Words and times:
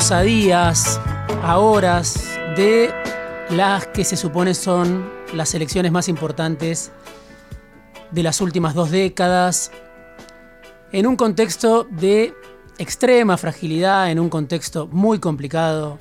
Estamos 0.00 0.18
a 0.18 0.24
días, 0.24 1.00
a 1.42 1.58
horas 1.58 2.24
de 2.56 2.90
las 3.50 3.86
que 3.88 4.02
se 4.02 4.16
supone 4.16 4.54
son 4.54 5.06
las 5.34 5.52
elecciones 5.52 5.92
más 5.92 6.08
importantes 6.08 6.90
de 8.10 8.22
las 8.22 8.40
últimas 8.40 8.72
dos 8.72 8.90
décadas, 8.90 9.70
en 10.90 11.06
un 11.06 11.16
contexto 11.16 11.84
de 11.84 12.32
extrema 12.78 13.36
fragilidad, 13.36 14.10
en 14.10 14.20
un 14.20 14.30
contexto 14.30 14.86
muy 14.86 15.18
complicado 15.18 15.98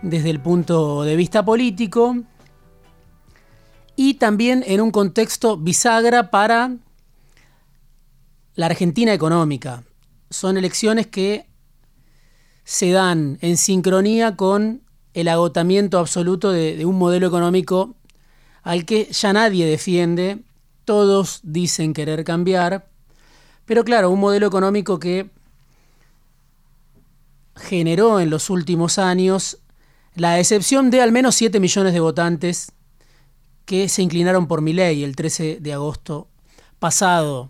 desde 0.00 0.30
el 0.30 0.40
punto 0.40 1.02
de 1.02 1.14
vista 1.14 1.44
político, 1.44 2.16
y 3.94 4.14
también 4.14 4.64
en 4.66 4.80
un 4.80 4.90
contexto 4.90 5.58
bisagra 5.58 6.30
para 6.30 6.76
la 8.54 8.66
Argentina 8.66 9.12
económica. 9.12 9.82
Son 10.30 10.56
elecciones 10.56 11.08
que 11.08 11.47
se 12.68 12.90
dan 12.90 13.38
en 13.40 13.56
sincronía 13.56 14.36
con 14.36 14.82
el 15.14 15.28
agotamiento 15.28 15.98
absoluto 15.98 16.52
de, 16.52 16.84
un 16.84 16.98
modelo 16.98 17.26
económico 17.26 17.94
al 18.62 18.84
que 18.84 19.06
ya 19.10 19.32
nadie 19.32 19.64
defiende, 19.64 20.40
todos 20.84 21.40
dicen 21.44 21.94
querer 21.94 22.24
cambiar, 22.24 22.86
pero 23.64 23.84
claro, 23.84 24.10
un 24.10 24.20
modelo 24.20 24.46
económico 24.46 24.98
que 24.98 25.30
generó 27.56 28.20
en 28.20 28.28
los 28.28 28.50
últimos 28.50 28.98
años 28.98 29.56
la 30.14 30.38
excepción 30.38 30.90
de 30.90 31.00
al 31.00 31.10
menos 31.10 31.36
7 31.36 31.60
millones 31.60 31.94
de 31.94 32.00
votantes 32.00 32.72
que 33.64 33.88
se 33.88 34.02
inclinaron 34.02 34.46
por 34.46 34.60
mi 34.60 34.74
ley 34.74 35.04
el 35.04 35.16
13 35.16 35.56
de 35.62 35.72
agosto 35.72 36.28
pasado. 36.78 37.48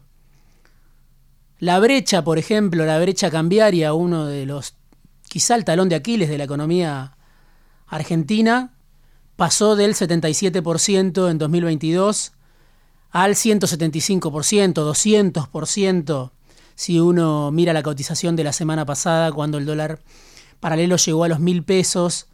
La 1.58 1.80
brecha, 1.80 2.22
por 2.22 2.38
ejemplo, 2.38 2.86
la 2.86 3.00
brecha 3.00 3.32
cambiaria, 3.32 3.94
uno 3.94 4.26
de 4.26 4.46
los 4.46 4.77
quizá 5.28 5.54
el 5.54 5.64
talón 5.64 5.88
de 5.88 5.96
Aquiles 5.96 6.28
de 6.28 6.38
la 6.38 6.44
economía 6.44 7.16
argentina, 7.86 8.72
pasó 9.36 9.76
del 9.76 9.94
77% 9.94 11.30
en 11.30 11.38
2022 11.38 12.32
al 13.10 13.34
175%, 13.34 14.72
200%, 14.74 16.30
si 16.74 17.00
uno 17.00 17.50
mira 17.50 17.72
la 17.72 17.82
cotización 17.82 18.36
de 18.36 18.44
la 18.44 18.52
semana 18.52 18.84
pasada 18.84 19.32
cuando 19.32 19.58
el 19.58 19.66
dólar 19.66 20.00
paralelo 20.60 20.96
llegó 20.96 21.24
a 21.24 21.28
los 21.28 21.40
mil 21.40 21.62
pesos. 21.64 22.26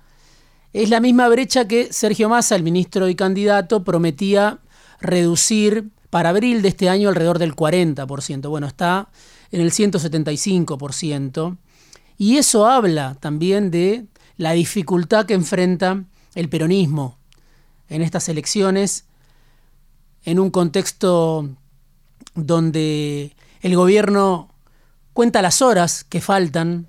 Es 0.73 0.91
la 0.91 1.01
misma 1.01 1.29
brecha 1.29 1.69
que 1.69 1.92
Sergio 1.92 2.29
Massa, 2.29 2.56
el 2.56 2.62
ministro 2.62 3.08
y 3.08 3.14
candidato, 3.14 3.84
prometía 3.84 4.58
reducir 5.01 5.91
para 6.11 6.31
abril 6.31 6.62
de 6.62 6.69
este 6.69 6.89
año 6.89 7.08
alrededor 7.08 7.39
del 7.39 7.55
40%. 7.55 8.48
Bueno, 8.48 8.67
está 8.67 9.08
en 9.51 9.61
el 9.61 9.70
175%. 9.70 11.56
Y 12.17 12.37
eso 12.37 12.67
habla 12.67 13.17
también 13.20 13.70
de 13.70 14.07
la 14.37 14.53
dificultad 14.53 15.27
que 15.27 15.34
enfrenta 15.34 16.05
el 16.35 16.48
peronismo 16.48 17.19
en 17.89 18.02
estas 18.02 18.29
elecciones, 18.29 19.05
en 20.24 20.39
un 20.39 20.51
contexto 20.51 21.48
donde 22.35 23.36
el 23.61 23.77
gobierno 23.77 24.48
cuenta 25.13 25.42
las 25.42 25.63
horas 25.63 26.05
que 26.05 26.20
faltan 26.20 26.89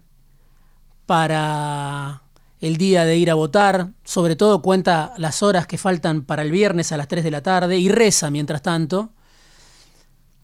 para 1.06 2.24
el 2.62 2.78
día 2.78 3.06
de 3.06 3.18
ir 3.18 3.30
a 3.30 3.36
votar, 3.36 3.90
sobre 4.04 4.36
todo 4.36 4.62
cuenta 4.62 5.14
las 5.18 5.44
horas 5.44 5.68
que 5.68 5.78
faltan 5.78 6.24
para 6.24 6.42
el 6.42 6.52
viernes 6.52 6.92
a 6.92 6.98
las 6.98 7.08
3 7.08 7.24
de 7.24 7.32
la 7.32 7.44
tarde 7.44 7.78
y 7.78 7.90
reza 7.90 8.32
mientras 8.32 8.62
tanto, 8.62 9.12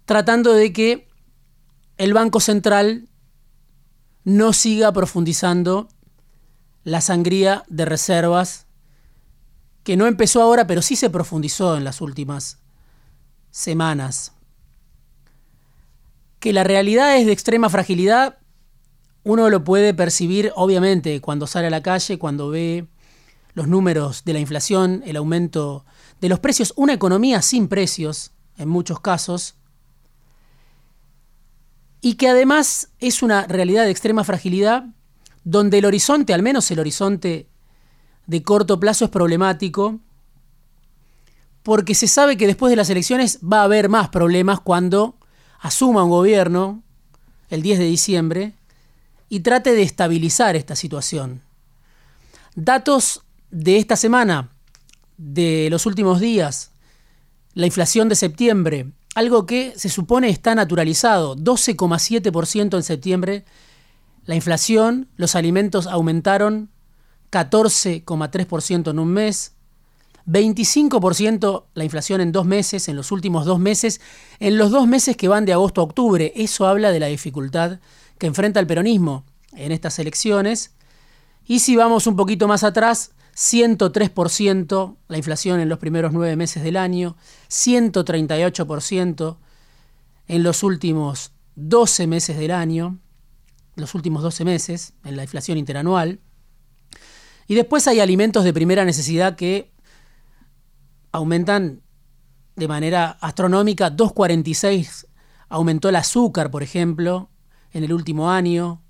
tratando 0.06 0.54
de 0.54 0.72
que 0.74 1.08
el 1.98 2.14
Banco 2.14 2.40
Central 2.40 3.08
no 4.24 4.54
siga 4.54 4.92
profundizando 4.92 5.88
la 6.84 7.02
sangría 7.02 7.64
de 7.68 7.86
reservas 7.86 8.68
que 9.84 9.98
no 9.98 10.08
empezó 10.08 10.42
ahora, 10.42 10.68
pero 10.68 10.82
sí 10.82 10.96
se 10.96 11.10
profundizó 11.10 11.76
en 11.76 11.84
las 11.84 12.02
últimas 12.02 12.60
semanas. 13.50 14.34
Que 16.40 16.54
la 16.54 16.64
realidad 16.64 17.18
es 17.18 17.26
de 17.26 17.32
extrema 17.32 17.70
fragilidad, 17.70 18.38
uno 19.24 19.50
lo 19.50 19.64
puede 19.64 19.94
percibir 19.94 20.52
obviamente 20.56 21.22
cuando 21.22 21.48
sale 21.48 21.68
a 21.68 21.72
la 21.72 21.84
calle, 21.84 22.18
cuando 22.18 22.50
ve 22.50 22.88
los 23.54 23.68
números 23.68 24.24
de 24.24 24.34
la 24.34 24.40
inflación, 24.40 25.04
el 25.06 25.18
aumento 25.18 25.86
de 26.20 26.30
los 26.30 26.40
precios, 26.40 26.74
una 26.76 26.94
economía 26.94 27.42
sin 27.42 27.68
precios 27.68 28.32
en 28.58 28.70
muchos 28.70 29.00
casos, 29.00 29.56
y 32.02 32.16
que 32.16 32.28
además 32.28 32.90
es 33.00 33.22
una 33.22 33.46
realidad 33.46 33.86
de 33.86 33.92
extrema 33.92 34.24
fragilidad 34.24 34.86
donde 35.44 35.78
el 35.78 35.86
horizonte, 35.86 36.34
al 36.34 36.42
menos 36.42 36.70
el 36.72 36.80
horizonte 36.80 37.48
de 38.28 38.44
corto 38.44 38.80
plazo, 38.80 39.06
es 39.06 39.12
problemático, 39.12 40.00
porque 41.64 41.94
se 41.94 42.08
sabe 42.08 42.38
que 42.38 42.48
después 42.48 42.72
de 42.72 42.76
las 42.76 42.90
elecciones 42.90 43.40
va 43.42 43.62
a 43.62 43.66
haber 43.66 43.88
más 43.88 44.10
problemas 44.10 44.60
cuando 44.60 45.16
asuma 45.60 46.04
un 46.04 46.10
gobierno 46.10 46.84
el 47.50 47.62
10 47.62 47.80
de 47.80 47.86
diciembre 47.86 48.54
y 49.30 49.42
trate 49.42 49.74
de 49.74 49.84
estabilizar 49.84 50.56
esta 50.56 50.76
situación. 50.76 51.42
Datos 52.56 53.22
de 53.52 53.78
esta 53.78 53.96
semana, 53.96 54.50
de 55.18 55.68
los 55.70 55.86
últimos 55.86 56.20
días, 56.20 56.72
la 57.54 57.68
inflación 57.68 58.10
de 58.10 58.16
septiembre, 58.16 58.92
algo 59.16 59.46
que 59.46 59.74
se 59.76 59.90
supone 59.90 60.30
está 60.30 60.56
naturalizado. 60.56 61.36
12,7% 61.36 62.76
en 62.76 62.84
septiembre. 62.84 63.46
La 64.26 64.36
inflación, 64.36 65.08
los 65.18 65.36
alimentos 65.36 65.88
aumentaron 65.88 66.70
14,3% 67.32 68.92
en 68.92 69.00
un 69.00 69.08
mes. 69.10 69.54
25% 70.28 71.64
la 71.74 71.84
inflación 71.84 72.22
en 72.22 72.32
dos 72.32 72.46
meses, 72.46 72.88
en 72.88 72.96
los 72.96 73.12
últimos 73.12 73.46
dos 73.46 73.60
meses, 73.60 74.02
en 74.40 74.58
los 74.58 74.70
dos 74.70 74.88
meses 74.88 75.18
que 75.18 75.28
van 75.28 75.46
de 75.46 75.54
agosto 75.54 75.82
a 75.82 75.84
octubre. 75.84 76.32
Eso 76.36 76.68
habla 76.68 76.92
de 76.92 77.00
la 77.00 77.08
dificultad 77.08 77.80
que 78.18 78.28
enfrenta 78.28 78.60
el 78.60 78.68
peronismo 78.68 79.26
en 79.54 79.72
estas 79.72 79.98
elecciones. 80.00 80.72
Y 81.48 81.60
si 81.60 81.76
vamos 81.76 82.06
un 82.06 82.16
poquito 82.16 82.48
más 82.48 82.64
atrás, 82.64 83.12
103% 83.36 84.98
la 85.08 85.18
inflación 85.18 85.60
en 85.60 85.70
los 85.70 85.80
primeros 85.80 86.14
nueve 86.14 86.36
meses 86.36 86.64
del 86.64 86.78
año, 86.78 87.16
138% 87.50 89.38
en 90.28 90.44
los 90.44 90.64
últimos 90.64 91.32
12 91.56 92.08
meses 92.08 92.38
del 92.38 92.52
año, 92.52 93.00
los 93.76 93.96
últimos 93.96 94.24
12 94.24 94.46
meses 94.46 94.94
en 95.04 95.16
la 95.16 95.24
inflación 95.24 95.58
interanual. 95.58 96.20
Y 97.48 97.56
después 97.56 97.88
hay 97.88 98.00
alimentos 98.00 98.44
de 98.44 98.54
primera 98.54 98.86
necesidad 98.86 99.36
que 99.36 99.72
aumentan 101.12 101.82
de 102.56 102.68
manera 102.68 103.18
astronómica, 103.22 103.96
2,46 103.96 105.08
aumentó 105.52 105.90
el 105.90 105.98
azúcar, 105.98 106.50
por 106.50 106.64
ejemplo, 106.64 107.30
en 107.74 107.84
el 107.84 107.94
último 107.94 108.32
año, 108.32 108.82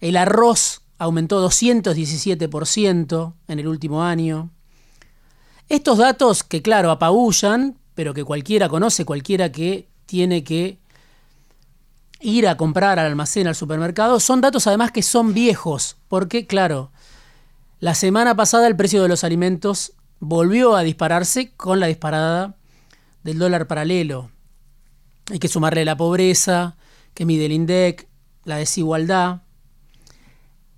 el 0.00 0.16
arroz 0.16 0.82
aumentó 0.98 1.46
217% 1.46 3.34
en 3.48 3.58
el 3.58 3.68
último 3.68 4.02
año. 4.02 4.50
Estos 5.68 5.98
datos 5.98 6.42
que, 6.42 6.62
claro, 6.62 6.90
apabullan, 6.90 7.76
pero 7.94 8.14
que 8.14 8.24
cualquiera 8.24 8.68
conoce, 8.68 9.04
cualquiera 9.04 9.50
que 9.52 9.88
tiene 10.06 10.44
que 10.44 10.78
ir 12.20 12.48
a 12.48 12.56
comprar 12.56 12.98
al 12.98 13.06
almacén, 13.06 13.46
al 13.46 13.54
supermercado, 13.54 14.20
son 14.20 14.40
datos 14.40 14.66
además 14.66 14.92
que 14.92 15.02
son 15.02 15.34
viejos, 15.34 15.96
porque, 16.08 16.46
claro, 16.46 16.90
la 17.80 17.94
semana 17.94 18.34
pasada 18.34 18.66
el 18.66 18.76
precio 18.76 19.02
de 19.02 19.08
los 19.08 19.24
alimentos 19.24 19.92
volvió 20.18 20.76
a 20.76 20.82
dispararse 20.82 21.52
con 21.56 21.80
la 21.80 21.88
disparada 21.88 22.56
del 23.22 23.38
dólar 23.38 23.66
paralelo. 23.66 24.30
Hay 25.30 25.38
que 25.38 25.48
sumarle 25.48 25.84
la 25.84 25.96
pobreza 25.96 26.76
que 27.12 27.26
mide 27.26 27.46
el 27.46 27.52
INDEC, 27.52 28.08
la 28.44 28.56
desigualdad, 28.56 29.42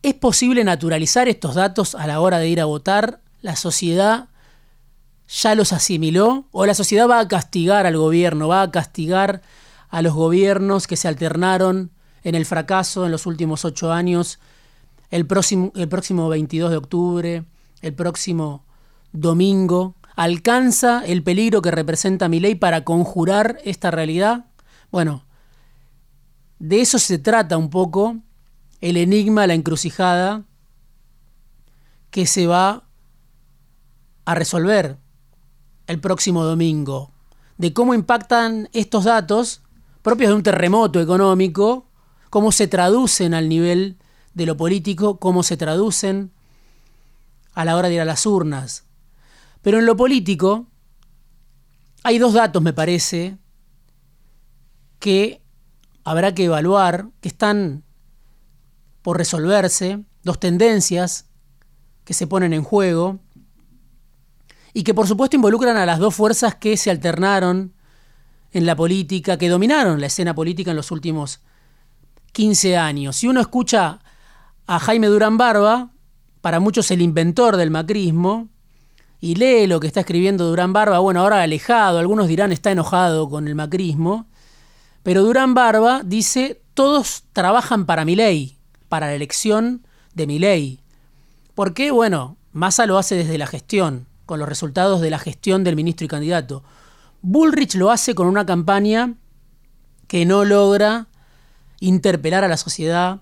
¿Es 0.03 0.15
posible 0.15 0.63
naturalizar 0.63 1.29
estos 1.29 1.57
datos 1.57 1.95
a 1.97 2.07
la 2.07 2.21
hora 2.21 2.39
de 2.39 2.49
ir 2.49 2.61
a 2.61 2.67
votar? 2.67 3.21
¿La 3.43 3.57
sociedad 3.57 4.29
ya 5.29 5.55
los 5.57 5.73
asimiló? 5.73 6.47
¿O 6.53 6.67
la 6.67 6.75
sociedad 6.75 7.09
va 7.09 7.19
a 7.19 7.27
castigar 7.27 7.85
al 7.85 7.97
gobierno, 7.97 8.47
va 8.47 8.63
a 8.63 8.71
castigar 8.71 9.43
a 9.89 10.03
los 10.03 10.15
gobiernos 10.15 10.87
que 10.87 10.97
se 10.97 11.09
alternaron 11.09 11.91
en 12.23 12.37
el 12.37 12.47
fracaso 12.47 13.07
en 13.07 13.13
los 13.13 13.27
últimos 13.27 13.65
ocho 13.65 13.93
años, 13.93 14.39
el 15.11 15.27
próximo, 15.27 15.73
el 15.75 15.89
próximo 15.89 16.29
22 16.29 16.71
de 16.71 16.77
octubre, 16.77 17.45
el 17.81 17.95
próximo 17.95 18.65
domingo, 19.13 19.95
alcanza 20.15 21.05
el 21.07 21.23
peligro 21.23 21.63
que 21.63 21.71
representa 21.71 22.29
mi 22.29 22.39
ley 22.39 22.55
para 22.55 22.85
conjurar 22.85 23.59
esta 23.65 23.91
realidad? 23.91 24.45
Bueno, 24.91 25.25
de 26.59 26.81
eso 26.81 26.99
se 26.99 27.19
trata 27.19 27.57
un 27.57 27.71
poco 27.71 28.19
el 28.81 28.97
enigma, 28.97 29.47
la 29.47 29.55
encrucijada 29.55 30.45
que 32.11 32.27
se 32.27 32.47
va 32.47 32.85
a 34.25 34.35
resolver 34.35 34.99
el 35.87 36.01
próximo 36.01 36.45
domingo, 36.45 37.13
de 37.57 37.73
cómo 37.73 37.95
impactan 37.95 38.69
estos 38.73 39.05
datos 39.05 39.63
propios 40.03 40.31
de 40.31 40.37
un 40.37 40.43
terremoto 40.43 41.01
económico, 41.01 41.87
cómo 42.31 42.53
se 42.53 42.69
traducen 42.69 43.35
al 43.35 43.49
nivel 43.49 43.99
de 44.35 44.47
lo 44.47 44.57
político, 44.57 45.19
cómo 45.19 45.43
se 45.43 45.57
traducen 45.57 46.31
a 47.55 47.65
la 47.65 47.77
hora 47.77 47.89
de 47.89 47.95
ir 47.95 48.01
a 48.01 48.05
las 48.05 48.25
urnas. 48.27 48.85
Pero 49.63 49.79
en 49.79 49.87
lo 49.87 49.97
político 49.97 50.67
hay 52.05 52.19
dos 52.19 52.35
datos, 52.35 52.63
me 52.63 52.73
parece, 52.73 53.39
que 54.99 55.43
habrá 56.05 56.35
que 56.35 56.45
evaluar, 56.45 57.09
que 57.21 57.29
están 57.29 57.85
por 59.03 59.17
resolverse, 59.19 60.05
dos 60.23 60.41
tendencias 60.41 61.27
que 62.05 62.15
se 62.15 62.27
ponen 62.27 62.53
en 62.53 62.63
juego 62.63 63.19
y 64.73 64.83
que 64.83 64.95
por 64.95 65.07
supuesto 65.07 65.37
involucran 65.37 65.77
a 65.77 65.87
las 65.87 65.99
dos 65.99 66.15
fuerzas 66.15 66.55
que 66.55 66.77
se 66.77 66.91
alternaron 66.91 67.75
en 68.53 68.67
la 68.67 68.77
política, 68.77 69.37
que 69.37 69.49
dominaron 69.49 70.01
la 70.01 70.07
escena 70.07 70.35
política 70.35 70.71
en 70.71 70.77
los 70.77 70.91
últimos 70.91 71.41
15 72.33 72.77
años. 72.77 73.17
Si 73.17 73.29
uno 73.29 73.41
escucha 73.41 74.01
a 74.67 74.79
Jaime 74.79 75.09
Durán 75.09 75.37
Barba, 75.37 75.91
para 76.41 76.61
muchos 76.61 76.91
el 76.91 77.03
inventor 77.03 77.57
del 77.57 77.71
macrismo, 77.71 78.49
y 79.21 79.35
lee 79.35 79.67
lo 79.67 79.81
que 79.81 79.89
está 79.89 80.01
escribiendo 80.01 80.49
Durán 80.49 80.73
Barba, 80.73 81.01
bueno, 81.01 81.21
ahora 81.21 81.43
alejado, 81.43 81.99
algunos 81.99 82.29
dirán 82.29 82.53
está 82.53 82.71
enojado 82.71 83.29
con 83.29 83.49
el 83.49 83.55
macrismo, 83.55 84.27
pero 85.03 85.23
Durán 85.23 85.55
Barba 85.55 86.03
dice, 86.05 86.63
todos 86.75 87.25
trabajan 87.33 87.87
para 87.87 88.05
mi 88.05 88.15
ley, 88.15 88.58
para 88.89 89.07
la 89.07 89.15
elección 89.15 89.87
de 90.15 90.27
mi 90.27 90.39
ley. 90.39 90.81
¿Por 91.55 91.75
qué? 91.75 91.91
Bueno, 91.91 92.37
Massa 92.53 92.87
lo 92.87 92.99
hace 92.99 93.15
desde 93.15 93.39
la 93.39 93.47
gestión, 93.47 94.07
con 94.27 94.39
los 94.39 94.49
resultados 94.49 95.01
de 95.01 95.11
la 95.11 95.19
gestión 95.19 95.65
del 95.65 95.77
ministro 95.77 96.05
y 96.05 96.09
candidato. 96.09 96.63
Bullrich 97.23 97.75
lo 97.75 97.91
hace 97.91 98.15
con 98.15 98.27
una 98.27 98.47
campaña 98.47 99.15
que 100.07 100.25
no 100.25 100.45
logra 100.45 101.09
interpelar 101.81 102.45
a 102.45 102.49
la 102.49 102.57
sociedad, 102.57 103.21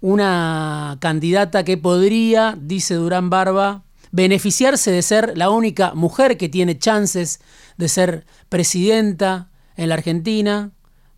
una 0.00 0.98
candidata 1.00 1.64
que 1.64 1.76
podría, 1.76 2.56
dice 2.60 2.94
Durán 2.94 3.30
Barba, 3.30 3.84
beneficiarse 4.10 4.90
de 4.90 5.02
ser 5.02 5.36
la 5.36 5.50
única 5.50 5.94
mujer 5.94 6.36
que 6.36 6.48
tiene 6.48 6.78
chances 6.78 7.40
de 7.78 7.88
ser 7.88 8.26
presidenta 8.48 9.50
en 9.76 9.88
la 9.88 9.94
Argentina. 9.94 10.72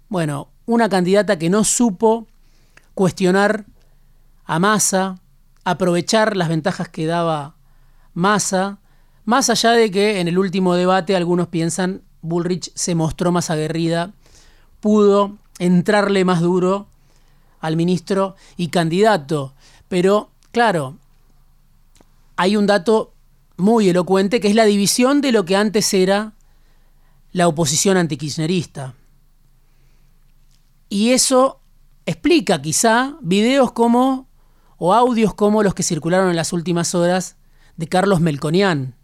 Bueno, 0.09 0.51
una 0.67 0.89
candidata 0.89 1.39
que 1.39 1.51
no 1.51 1.65
supo 1.65 2.27
cuestionar 2.95 3.67
a 4.45 4.59
Massa, 4.59 5.21
aprovechar 5.65 6.37
las 6.37 6.49
ventajas 6.49 6.89
que 6.89 7.07
daba 7.07 7.57
Massa, 8.15 8.79
más 9.25 9.51
allá 9.51 9.73
de 9.73 9.91
que 9.91 10.21
en 10.21 10.29
el 10.29 10.39
último 10.39 10.75
debate 10.75 11.17
algunos 11.17 11.49
piensan 11.49 12.03
Bullrich 12.23 12.71
se 12.75 12.95
mostró 12.95 13.33
más 13.33 13.51
aguerrida, 13.51 14.13
pudo 14.81 15.39
entrarle 15.59 16.25
más 16.25 16.41
duro 16.41 16.89
al 17.61 17.77
ministro 17.77 18.37
y 18.57 18.69
candidato. 18.69 19.55
Pero, 19.89 20.31
claro, 20.53 20.99
hay 22.37 22.57
un 22.57 22.67
dato 22.67 23.13
muy 23.57 23.89
elocuente 23.89 24.41
que 24.41 24.49
es 24.49 24.55
la 24.55 24.65
división 24.65 25.21
de 25.21 25.33
lo 25.33 25.45
que 25.45 25.57
antes 25.57 25.93
era 25.95 26.33
la 27.33 27.49
oposición 27.49 27.97
antikirchnerista. 27.97 28.95
Y 30.89 31.11
eso 31.11 31.61
explica 32.07 32.61
quizá 32.61 33.17
videos 33.21 33.73
como 33.73 34.29
o 34.77 34.93
audios 34.93 35.35
como 35.35 35.63
los 35.63 35.75
que 35.75 35.83
circularon 35.83 36.31
en 36.31 36.37
las 36.37 36.53
últimas 36.53 36.95
horas 36.95 37.37
de 37.77 37.89
Carlos 37.89 38.21
Melconian. 38.21 38.97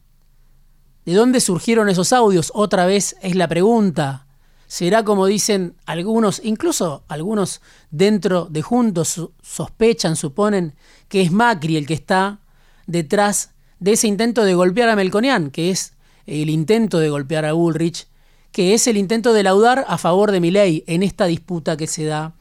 ¿De 1.05 1.15
dónde 1.15 1.41
surgieron 1.41 1.89
esos 1.89 2.13
audios? 2.13 2.53
Otra 2.55 2.87
vez 2.87 3.17
es 3.23 3.35
la 3.35 3.49
pregunta. 3.49 4.27
¿Será 4.67 5.05
como 5.05 5.27
dicen 5.27 5.75
algunos, 5.87 6.41
incluso 6.45 7.05
algunos 7.09 7.61
dentro 7.91 8.45
de 8.45 8.63
Juntos 8.63 9.31
sospechan, 9.43 10.15
suponen 10.15 10.75
que 11.09 11.23
es 11.23 11.33
Macri 11.33 11.77
el 11.77 11.87
que 11.87 11.95
está 11.95 12.41
detrás 12.87 13.53
de 13.81 13.93
ese 13.93 14.07
intento 14.07 14.45
de 14.45 14.55
golpear 14.55 14.89
a 14.89 14.97
Melconian, 14.97 15.51
que 15.51 15.71
es 15.71 15.95
el 16.27 16.51
intento 16.51 16.99
de 16.99 17.09
golpear 17.09 17.47
a 17.47 17.55
Bullrich, 17.55 18.07
que 18.53 18.75
es 18.75 18.87
el 18.87 18.97
intento 18.97 19.33
de 19.33 19.43
laudar 19.43 19.85
a 19.89 19.99
favor 19.99 20.31
de 20.31 20.41
Milei 20.41 20.85
en 20.87 21.03
esta 21.03 21.27
disputa 21.27 21.77
que 21.77 21.87
se 21.87 22.05
da 22.05 22.35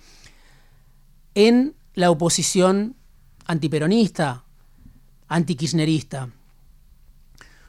en 1.36 1.76
la 1.94 2.12
oposición 2.12 2.96
antiperonista, 3.46 4.44
antikirchnerista. 5.28 6.30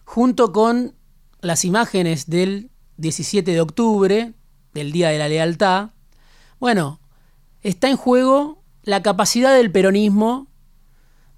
Junto 0.04 0.52
con 0.52 0.94
las 1.40 1.64
imágenes 1.64 2.28
del 2.28 2.70
17 2.98 3.50
de 3.50 3.60
octubre, 3.60 4.34
del 4.74 4.92
Día 4.92 5.08
de 5.08 5.18
la 5.18 5.28
Lealtad, 5.28 5.90
bueno, 6.58 7.00
está 7.62 7.88
en 7.88 7.96
juego 7.96 8.62
la 8.82 9.02
capacidad 9.02 9.54
del 9.54 9.70
peronismo 9.70 10.48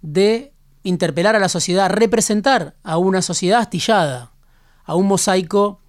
de 0.00 0.52
interpelar 0.82 1.36
a 1.36 1.38
la 1.38 1.48
sociedad, 1.48 1.90
representar 1.90 2.76
a 2.82 2.98
una 2.98 3.22
sociedad 3.22 3.60
astillada, 3.60 4.32
a 4.84 4.94
un 4.96 5.06
mosaico 5.06 5.80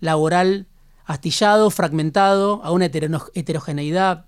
laboral 0.00 0.66
astillado, 1.04 1.70
fragmentado, 1.70 2.60
a 2.62 2.70
una 2.70 2.86
heterogeneidad 2.86 4.26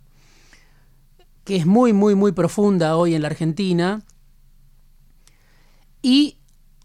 que 1.45 1.57
es 1.57 1.67
muy, 1.67 1.93
muy, 1.93 2.15
muy 2.15 2.33
profunda 2.33 2.97
hoy 2.97 3.15
en 3.15 3.23
la 3.23 3.29
Argentina, 3.29 4.03
y 6.03 6.39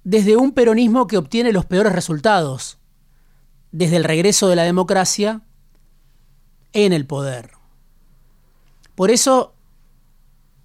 desde 0.03 0.37
un 0.37 0.53
peronismo 0.53 1.07
que 1.07 1.17
obtiene 1.17 1.51
los 1.51 1.65
peores 1.65 1.93
resultados, 1.93 2.77
desde 3.71 3.97
el 3.97 4.03
regreso 4.03 4.47
de 4.47 4.55
la 4.55 4.63
democracia 4.63 5.41
en 6.73 6.93
el 6.93 7.05
poder. 7.05 7.51
Por 8.95 9.11
eso 9.11 9.53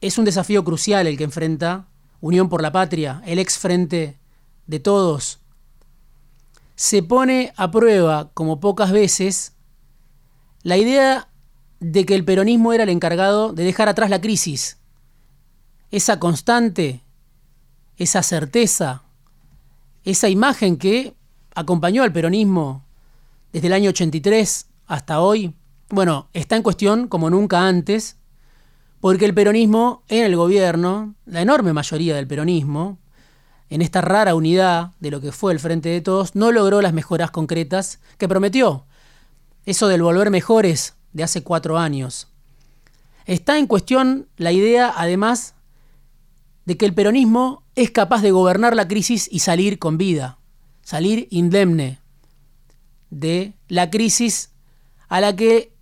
es 0.00 0.18
un 0.18 0.24
desafío 0.24 0.64
crucial 0.64 1.06
el 1.06 1.16
que 1.16 1.24
enfrenta 1.24 1.88
Unión 2.20 2.48
por 2.48 2.62
la 2.62 2.72
Patria, 2.72 3.22
el 3.26 3.38
ex 3.38 3.58
frente 3.58 4.18
de 4.66 4.80
todos. 4.80 5.40
Se 6.74 7.02
pone 7.02 7.52
a 7.56 7.70
prueba, 7.70 8.30
como 8.34 8.60
pocas 8.60 8.92
veces, 8.92 9.54
la 10.62 10.76
idea 10.76 11.28
de 11.84 12.06
que 12.06 12.14
el 12.14 12.24
peronismo 12.24 12.72
era 12.72 12.84
el 12.84 12.88
encargado 12.88 13.52
de 13.52 13.62
dejar 13.62 13.90
atrás 13.90 14.08
la 14.08 14.22
crisis. 14.22 14.78
Esa 15.90 16.18
constante, 16.18 17.02
esa 17.98 18.22
certeza, 18.22 19.02
esa 20.02 20.30
imagen 20.30 20.78
que 20.78 21.14
acompañó 21.54 22.02
al 22.02 22.12
peronismo 22.12 22.84
desde 23.52 23.66
el 23.66 23.74
año 23.74 23.90
83 23.90 24.66
hasta 24.86 25.20
hoy, 25.20 25.54
bueno, 25.90 26.28
está 26.32 26.56
en 26.56 26.62
cuestión 26.62 27.06
como 27.06 27.28
nunca 27.28 27.68
antes, 27.68 28.16
porque 29.00 29.26
el 29.26 29.34
peronismo 29.34 30.04
en 30.08 30.24
el 30.24 30.36
gobierno, 30.36 31.14
la 31.26 31.42
enorme 31.42 31.74
mayoría 31.74 32.16
del 32.16 32.26
peronismo, 32.26 32.98
en 33.68 33.82
esta 33.82 34.00
rara 34.00 34.34
unidad 34.34 34.92
de 35.00 35.10
lo 35.10 35.20
que 35.20 35.32
fue 35.32 35.52
el 35.52 35.60
Frente 35.60 35.90
de 35.90 36.00
Todos, 36.00 36.34
no 36.34 36.50
logró 36.50 36.80
las 36.80 36.94
mejoras 36.94 37.30
concretas 37.30 38.00
que 38.16 38.26
prometió. 38.26 38.86
Eso 39.66 39.88
del 39.88 40.02
volver 40.02 40.30
mejores 40.30 40.94
de 41.14 41.22
hace 41.22 41.42
cuatro 41.42 41.78
años. 41.78 42.28
Está 43.24 43.56
en 43.58 43.66
cuestión 43.66 44.28
la 44.36 44.52
idea, 44.52 44.92
además, 44.94 45.54
de 46.66 46.76
que 46.76 46.84
el 46.84 46.94
peronismo 46.94 47.62
es 47.74 47.90
capaz 47.90 48.20
de 48.20 48.30
gobernar 48.30 48.76
la 48.76 48.86
crisis 48.86 49.28
y 49.32 49.38
salir 49.38 49.78
con 49.78 49.96
vida, 49.96 50.38
salir 50.82 51.28
indemne 51.30 52.00
de 53.10 53.54
la 53.68 53.90
crisis 53.90 54.50
a 55.08 55.20
la 55.20 55.34
que 55.34 55.72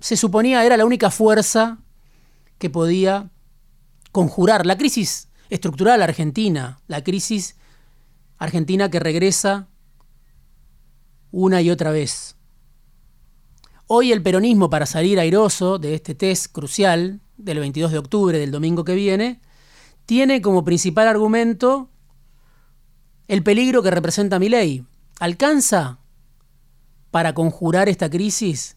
se 0.00 0.16
suponía 0.16 0.64
era 0.64 0.76
la 0.76 0.84
única 0.84 1.10
fuerza 1.10 1.78
que 2.58 2.70
podía 2.70 3.30
conjurar 4.10 4.64
la 4.66 4.78
crisis 4.78 5.28
estructural 5.50 6.02
argentina, 6.02 6.80
la 6.86 7.04
crisis 7.04 7.56
argentina 8.38 8.90
que 8.90 9.00
regresa 9.00 9.68
una 11.30 11.60
y 11.60 11.70
otra 11.70 11.90
vez. 11.90 12.37
Hoy 13.90 14.12
el 14.12 14.22
peronismo, 14.22 14.68
para 14.68 14.84
salir 14.84 15.18
airoso 15.18 15.78
de 15.78 15.94
este 15.94 16.14
test 16.14 16.52
crucial 16.52 17.22
del 17.38 17.58
22 17.58 17.90
de 17.90 17.96
octubre 17.96 18.38
del 18.38 18.50
domingo 18.50 18.84
que 18.84 18.94
viene, 18.94 19.40
tiene 20.04 20.42
como 20.42 20.62
principal 20.62 21.08
argumento 21.08 21.88
el 23.28 23.42
peligro 23.42 23.82
que 23.82 23.90
representa 23.90 24.38
mi 24.38 24.50
ley. 24.50 24.84
¿Alcanza 25.20 26.00
para 27.10 27.32
conjurar 27.32 27.88
esta 27.88 28.10
crisis 28.10 28.76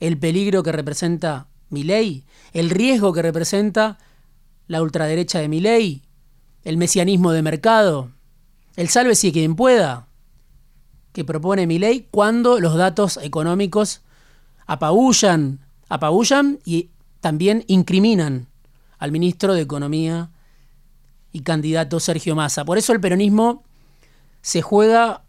el 0.00 0.18
peligro 0.18 0.64
que 0.64 0.72
representa 0.72 1.46
Milei, 1.70 2.24
el 2.52 2.70
riesgo 2.70 3.12
que 3.12 3.22
representa 3.22 3.98
la 4.66 4.82
ultraderecha 4.82 5.38
de 5.38 5.46
Milei, 5.46 6.02
el 6.64 6.78
mesianismo 6.78 7.30
de 7.30 7.42
mercado, 7.42 8.10
el 8.74 8.88
salve 8.88 9.14
si 9.14 9.30
quien 9.30 9.54
pueda 9.54 10.08
que 11.12 11.24
propone 11.24 11.68
Milei 11.68 12.08
cuando 12.10 12.58
los 12.58 12.74
datos 12.74 13.20
económicos 13.22 14.02
apabullan, 14.68 15.60
apabullan 15.88 16.60
y 16.64 16.90
también 17.20 17.64
incriminan 17.66 18.46
al 18.98 19.10
ministro 19.10 19.54
de 19.54 19.62
Economía 19.62 20.30
y 21.32 21.40
candidato 21.40 21.98
Sergio 21.98 22.36
Massa. 22.36 22.64
Por 22.64 22.78
eso 22.78 22.92
el 22.92 23.00
peronismo 23.00 23.64
se 24.42 24.62
juega 24.62 25.24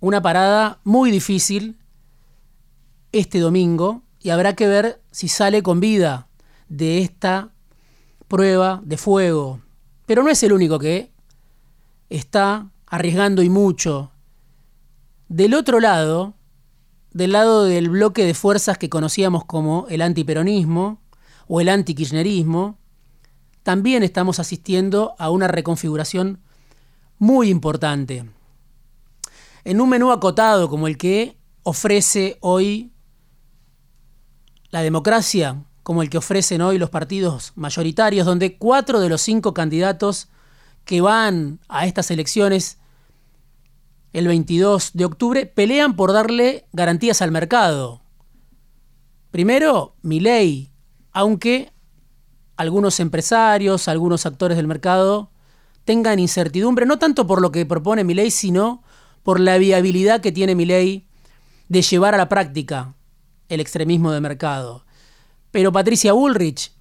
una 0.00 0.22
parada 0.22 0.78
muy 0.84 1.10
difícil 1.10 1.76
este 3.12 3.40
domingo 3.40 4.02
y 4.20 4.30
habrá 4.30 4.54
que 4.54 4.68
ver 4.68 5.02
si 5.10 5.28
sale 5.28 5.62
con 5.62 5.80
vida 5.80 6.28
de 6.68 7.00
esta 7.00 7.50
prueba 8.28 8.80
de 8.84 8.96
fuego. 8.96 9.60
Pero 10.06 10.22
no 10.22 10.30
es 10.30 10.42
el 10.44 10.52
único 10.52 10.78
que 10.78 11.10
está 12.10 12.70
arriesgando 12.86 13.42
y 13.42 13.48
mucho. 13.48 14.12
Del 15.28 15.54
otro 15.54 15.80
lado, 15.80 16.35
del 17.16 17.32
lado 17.32 17.64
del 17.64 17.88
bloque 17.88 18.26
de 18.26 18.34
fuerzas 18.34 18.76
que 18.76 18.90
conocíamos 18.90 19.46
como 19.46 19.86
el 19.88 20.02
antiperonismo 20.02 21.00
o 21.48 21.62
el 21.62 21.70
antikirchnerismo, 21.70 22.78
también 23.62 24.02
estamos 24.02 24.38
asistiendo 24.38 25.14
a 25.18 25.30
una 25.30 25.48
reconfiguración 25.48 26.42
muy 27.16 27.48
importante. 27.48 28.26
En 29.64 29.80
un 29.80 29.88
menú 29.88 30.12
acotado 30.12 30.68
como 30.68 30.88
el 30.88 30.98
que 30.98 31.38
ofrece 31.62 32.36
hoy 32.42 32.92
la 34.68 34.82
democracia, 34.82 35.64
como 35.82 36.02
el 36.02 36.10
que 36.10 36.18
ofrecen 36.18 36.60
hoy 36.60 36.76
los 36.76 36.90
partidos 36.90 37.52
mayoritarios, 37.54 38.26
donde 38.26 38.58
cuatro 38.58 39.00
de 39.00 39.08
los 39.08 39.22
cinco 39.22 39.54
candidatos 39.54 40.28
que 40.84 41.00
van 41.00 41.60
a 41.66 41.86
estas 41.86 42.10
elecciones 42.10 42.76
el 44.16 44.28
22 44.28 44.92
de 44.94 45.04
octubre 45.04 45.44
pelean 45.44 45.94
por 45.94 46.10
darle 46.10 46.64
garantías 46.72 47.20
al 47.20 47.32
mercado. 47.32 48.00
Primero, 49.30 49.94
mi 50.00 50.20
ley, 50.20 50.72
aunque 51.12 51.70
algunos 52.56 52.98
empresarios, 52.98 53.88
algunos 53.88 54.24
actores 54.24 54.56
del 54.56 54.66
mercado 54.66 55.30
tengan 55.84 56.18
incertidumbre, 56.18 56.86
no 56.86 56.98
tanto 56.98 57.26
por 57.26 57.42
lo 57.42 57.52
que 57.52 57.66
propone 57.66 58.04
mi 58.04 58.14
ley, 58.14 58.30
sino 58.30 58.82
por 59.22 59.38
la 59.38 59.58
viabilidad 59.58 60.22
que 60.22 60.32
tiene 60.32 60.54
mi 60.54 60.64
ley 60.64 61.06
de 61.68 61.82
llevar 61.82 62.14
a 62.14 62.18
la 62.18 62.30
práctica 62.30 62.94
el 63.50 63.60
extremismo 63.60 64.12
de 64.12 64.22
mercado. 64.22 64.86
Pero 65.50 65.72
Patricia 65.72 66.14
Bullrich 66.14 66.72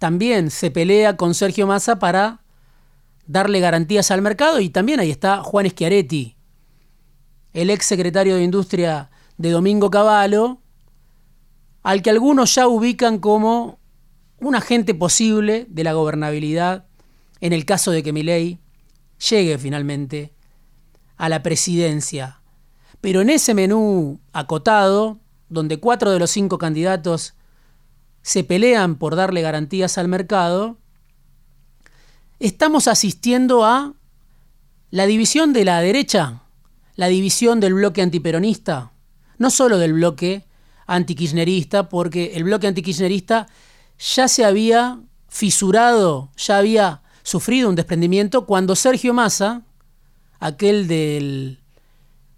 también 0.00 0.50
se 0.50 0.72
pelea 0.72 1.16
con 1.16 1.34
Sergio 1.34 1.68
Massa 1.68 2.00
para 2.00 2.42
darle 3.28 3.60
garantías 3.60 4.10
al 4.10 4.22
mercado 4.22 4.58
y 4.58 4.70
también 4.70 4.98
ahí 4.98 5.12
está 5.12 5.40
Juan 5.44 5.70
Schiaretti, 5.70 6.34
el 7.54 7.70
ex 7.70 7.86
secretario 7.86 8.36
de 8.36 8.42
Industria 8.42 9.10
de 9.38 9.50
Domingo 9.50 9.90
Cavallo, 9.90 10.58
al 11.82 12.02
que 12.02 12.10
algunos 12.10 12.54
ya 12.54 12.66
ubican 12.66 13.18
como 13.18 13.78
un 14.40 14.54
agente 14.54 14.94
posible 14.94 15.66
de 15.70 15.84
la 15.84 15.92
gobernabilidad 15.92 16.86
en 17.40 17.52
el 17.52 17.64
caso 17.64 17.90
de 17.90 18.02
que 18.02 18.12
Milei 18.12 18.58
llegue 19.30 19.56
finalmente 19.58 20.34
a 21.16 21.28
la 21.28 21.42
presidencia. 21.42 22.40
Pero 23.00 23.20
en 23.20 23.30
ese 23.30 23.54
menú 23.54 24.20
acotado, 24.32 25.20
donde 25.48 25.78
cuatro 25.78 26.10
de 26.10 26.18
los 26.18 26.30
cinco 26.30 26.58
candidatos 26.58 27.34
se 28.22 28.42
pelean 28.44 28.96
por 28.96 29.14
darle 29.14 29.42
garantías 29.42 29.98
al 29.98 30.08
mercado, 30.08 30.78
estamos 32.40 32.88
asistiendo 32.88 33.64
a 33.64 33.92
la 34.90 35.06
división 35.06 35.52
de 35.52 35.64
la 35.64 35.80
derecha, 35.80 36.43
la 36.96 37.08
división 37.08 37.60
del 37.60 37.74
bloque 37.74 38.02
antiperonista, 38.02 38.92
no 39.38 39.50
solo 39.50 39.78
del 39.78 39.94
bloque 39.94 40.44
antikirchnerista, 40.86 41.88
porque 41.88 42.32
el 42.34 42.44
bloque 42.44 42.66
antikirchnerista 42.66 43.46
ya 43.98 44.28
se 44.28 44.44
había 44.44 45.00
fisurado, 45.28 46.30
ya 46.36 46.58
había 46.58 47.02
sufrido 47.22 47.68
un 47.68 47.74
desprendimiento 47.74 48.46
cuando 48.46 48.76
Sergio 48.76 49.14
Massa, 49.14 49.62
aquel 50.38 50.86
del 50.86 51.58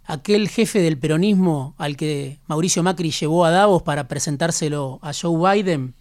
aquel 0.05 0.49
jefe 0.49 0.81
del 0.81 0.99
peronismo 0.99 1.75
al 1.79 1.97
que 1.97 2.39
Mauricio 2.47 2.85
Macri 2.85 3.11
llevó 3.11 3.45
a 3.45 3.51
Davos 3.51 3.83
para 3.83 4.07
presentárselo 4.07 5.01
a 5.03 5.13
Joe 5.13 5.55
Biden, 5.55 5.95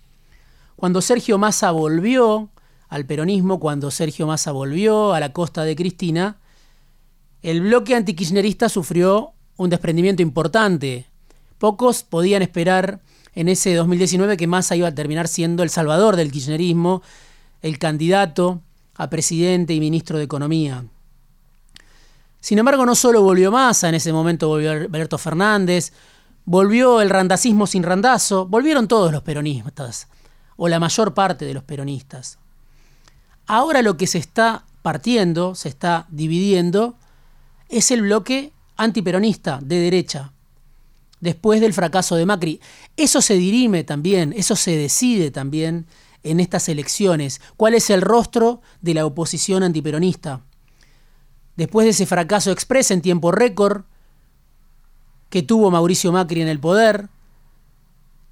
cuando 0.76 1.02
Sergio 1.02 1.38
Massa 1.38 1.72
volvió 1.72 2.50
al 2.88 3.06
peronismo, 3.06 3.60
cuando 3.60 3.90
Sergio 3.90 4.28
Massa 4.28 4.52
volvió 4.52 5.14
a 5.14 5.20
la 5.20 5.34
costa 5.34 5.64
de 5.64 5.76
Cristina, 5.76 6.38
el 7.46 7.62
bloque 7.62 7.94
antikirchnerista 7.94 8.70
sufrió 8.70 9.34
un 9.56 9.70
desprendimiento 9.70 10.24
importante. 10.24 11.06
Pocos 11.60 12.02
podían 12.02 12.42
esperar 12.42 13.02
en 13.36 13.50
ese 13.50 13.76
2019 13.76 14.36
que 14.36 14.48
Massa 14.48 14.76
iba 14.76 14.88
a 14.88 14.96
terminar 14.96 15.28
siendo 15.28 15.62
el 15.62 15.70
salvador 15.70 16.16
del 16.16 16.32
kirchnerismo, 16.32 17.04
el 17.62 17.78
candidato 17.78 18.62
a 18.96 19.12
presidente 19.12 19.76
y 19.76 19.80
ministro 19.80 20.18
de 20.18 20.24
Economía. 20.24 20.86
Sin 22.40 22.58
embargo, 22.58 22.84
no 22.84 22.96
solo 22.96 23.22
volvió 23.22 23.52
Massa, 23.52 23.90
en 23.90 23.96
ese 23.96 24.12
momento 24.12 24.48
volvió 24.48 24.72
Alberto 24.72 25.20
Fernández, 25.20 25.94
volvió 26.46 27.00
el 27.00 27.12
randacismo 27.12 27.68
sin 27.68 27.84
randazo, 27.84 28.48
volvieron 28.48 28.88
todos 28.88 29.12
los 29.12 29.22
peronistas, 29.22 30.08
o 30.58 30.68
la 30.68 30.80
mayor 30.80 31.14
parte 31.14 31.46
de 31.46 31.54
los 31.54 31.64
peronistas. 31.64 32.40
Ahora 33.46 33.84
lo 33.84 33.98
que 33.98 34.08
se 34.08 34.18
está 34.18 34.64
partiendo, 34.82 35.54
se 35.54 35.70
está 35.70 36.08
dividiendo, 36.10 36.96
es 37.78 37.92
el 37.92 38.02
bloque 38.02 38.52
antiperonista 38.78 39.60
de 39.62 39.80
derecha, 39.80 40.32
después 41.20 41.62
del 41.62 41.74
fracaso 41.74 42.16
de 42.16 42.26
Macri. 42.26 42.60
Eso 42.98 43.22
se 43.22 43.36
dirime 43.36 43.84
también, 43.84 44.34
eso 44.36 44.56
se 44.56 44.76
decide 44.76 45.32
también 45.32 45.86
en 46.24 46.40
estas 46.40 46.70
elecciones. 46.70 47.42
¿Cuál 47.58 47.76
es 47.76 47.90
el 47.90 48.02
rostro 48.02 48.62
de 48.82 48.94
la 48.94 49.06
oposición 49.06 49.64
antiperonista? 49.64 50.42
después 51.56 51.86
de 51.86 51.92
ese 51.92 52.06
fracaso 52.06 52.52
expreso 52.52 52.94
en 52.94 53.02
tiempo 53.02 53.32
récord 53.32 53.84
que 55.30 55.44
tuvo 55.44 55.72
Mauricio 55.72 56.12
Macri 56.12 56.42
en 56.42 56.48
el 56.48 56.60
poder, 56.60 57.10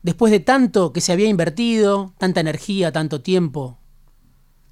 después 0.04 0.32
de 0.32 0.40
tanto 0.40 0.94
que 0.94 1.02
se 1.02 1.12
había 1.12 1.28
invertido, 1.28 2.14
tanta 2.18 2.40
energía, 2.40 2.92
tanto 2.92 3.22
tiempo, 3.22 3.78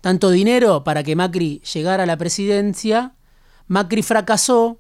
tanto 0.02 0.30
dinero 0.30 0.84
para 0.84 1.04
que 1.04 1.16
Macri 1.16 1.62
llegara 1.74 2.04
a 2.04 2.06
la 2.06 2.18
presidencia, 2.18 3.16
Macri 3.68 4.04
fracasó 4.04 4.80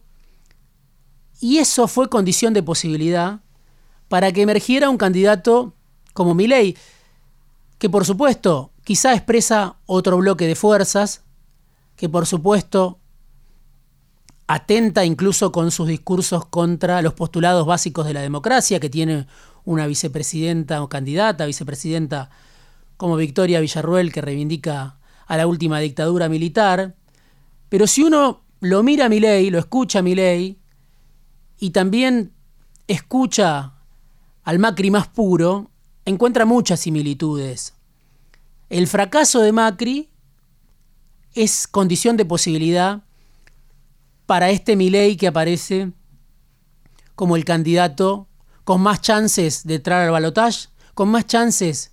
y 1.40 1.58
eso 1.58 1.88
fue 1.88 2.10
condición 2.10 2.54
de 2.54 2.64
posibilidad 2.64 3.42
para 4.08 4.32
que 4.32 4.42
emergiera 4.42 4.90
un 4.90 4.98
candidato 4.98 5.74
como 6.14 6.36
Milei, 6.36 6.78
que 7.78 7.90
por 7.90 8.06
supuesto 8.06 8.72
quizá 8.84 9.14
expresa 9.14 9.78
otro 9.86 10.18
bloque 10.18 10.48
de 10.48 10.56
fuerzas, 10.56 11.24
que 11.96 12.10
por 12.10 12.26
supuesto 12.26 13.00
atenta 14.48 15.06
incluso 15.06 15.52
con 15.52 15.72
sus 15.72 15.88
discursos 15.88 16.46
contra 16.46 17.02
los 17.02 17.14
postulados 17.14 17.66
básicos 17.66 18.06
de 18.06 18.14
la 18.14 18.22
democracia, 18.22 18.80
que 18.80 18.90
tiene 18.90 19.28
una 19.64 19.88
vicepresidenta 19.88 20.84
o 20.84 20.90
candidata 20.90 21.46
vicepresidenta 21.46 22.30
como 22.98 23.16
Victoria 23.16 23.62
Villarruel, 23.62 24.12
que 24.12 24.22
reivindica 24.22 25.00
a 25.26 25.38
la 25.38 25.48
última 25.48 25.80
dictadura 25.80 26.28
militar. 26.28 26.96
Pero 27.70 27.88
si 27.88 28.04
uno 28.04 28.41
lo 28.62 28.84
mira 28.84 29.10
ley, 29.10 29.50
lo 29.50 29.60
escucha 29.60 30.01
ley, 30.01 30.58
y 31.60 31.72
también 31.72 32.32
escucha 32.88 33.74
al 34.44 34.60
Macri 34.60 34.89
más 34.91 35.08
puro, 35.08 35.70
encuentra 36.06 36.46
muchas 36.46 36.80
similitudes. 36.80 37.74
El 38.70 38.88
fracaso 38.88 39.41
de 39.41 39.51
Macri 39.51 40.10
es 41.34 41.68
condición 41.68 42.18
de 42.18 42.25
posibilidad 42.25 43.03
para 44.25 44.50
este 44.50 44.75
Milei 44.75 45.18
que 45.18 45.27
aparece 45.27 45.91
como 47.15 47.36
el 47.36 47.46
candidato 47.46 48.27
con 48.63 48.82
más 48.82 49.01
chances 49.01 49.65
de 49.65 49.75
entrar 49.75 50.03
al 50.03 50.12
balotaje, 50.12 50.70
con 50.94 51.10
más 51.10 51.25
chances 51.25 51.91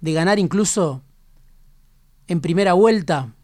de 0.00 0.12
ganar 0.12 0.38
incluso 0.38 1.02
en 2.26 2.40
primera 2.40 2.72
vuelta. 2.72 3.34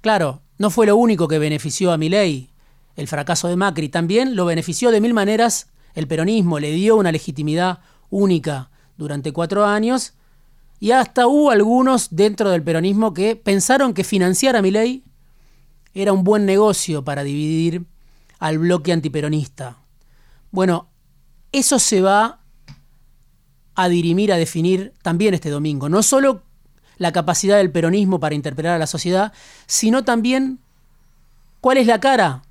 Claro, 0.00 0.42
no 0.60 0.68
fue 0.68 0.84
lo 0.84 0.94
único 0.94 1.26
que 1.26 1.38
benefició 1.38 1.90
a 1.90 1.96
Milei 1.96 2.50
el 2.94 3.08
fracaso 3.08 3.48
de 3.48 3.56
Macri, 3.56 3.88
también 3.88 4.36
lo 4.36 4.44
benefició 4.44 4.90
de 4.90 5.00
mil 5.00 5.14
maneras 5.14 5.70
el 5.94 6.06
peronismo, 6.06 6.58
le 6.58 6.70
dio 6.72 6.96
una 6.96 7.10
legitimidad 7.10 7.78
única 8.10 8.68
durante 8.98 9.32
cuatro 9.32 9.64
años 9.64 10.12
y 10.78 10.90
hasta 10.90 11.26
hubo 11.26 11.50
algunos 11.50 12.08
dentro 12.10 12.50
del 12.50 12.62
peronismo 12.62 13.14
que 13.14 13.36
pensaron 13.36 13.94
que 13.94 14.04
financiar 14.04 14.54
a 14.54 14.60
Milei 14.60 15.02
era 15.94 16.12
un 16.12 16.24
buen 16.24 16.44
negocio 16.44 17.02
para 17.06 17.24
dividir 17.24 17.86
al 18.38 18.58
bloque 18.58 18.92
antiperonista. 18.92 19.78
Bueno, 20.50 20.90
eso 21.52 21.78
se 21.78 22.02
va 22.02 22.40
a 23.76 23.88
dirimir, 23.88 24.30
a 24.30 24.36
definir 24.36 24.92
también 25.00 25.32
este 25.32 25.48
domingo. 25.48 25.88
No 25.88 26.02
solo 26.02 26.42
la 27.00 27.12
capacidad 27.12 27.56
del 27.56 27.72
peronismo 27.72 28.20
para 28.20 28.34
interpelar 28.34 28.74
a 28.74 28.78
la 28.78 28.86
sociedad, 28.86 29.32
sino 29.66 30.04
también 30.04 30.58
cuál 31.62 31.78
es 31.78 31.86
la 31.86 31.98
cara 31.98 32.42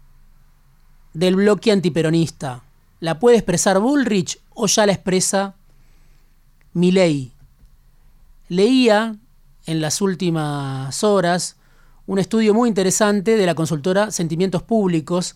del 1.14 1.36
bloque 1.36 1.72
antiperonista. 1.72 2.64
¿La 3.00 3.20
puede 3.20 3.38
expresar 3.38 3.80
Bullrich 3.80 4.42
o 4.56 4.66
ya 4.66 4.88
la 4.88 4.94
expresa 4.94 5.54
Milley? 6.74 7.32
Leía 8.48 9.18
en 9.68 9.82
las 9.82 10.02
últimas 10.02 11.04
horas 11.04 11.58
un 12.08 12.18
estudio 12.18 12.56
muy 12.56 12.70
interesante 12.70 13.38
de 13.38 13.46
la 13.46 13.54
consultora 13.54 14.10
Sentimientos 14.10 14.64
Públicos 14.64 15.36